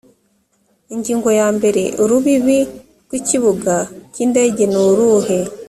[0.93, 2.59] ingingo yambere urubibi
[3.03, 3.75] rw ikibuga
[4.13, 5.37] cy indege nuruhe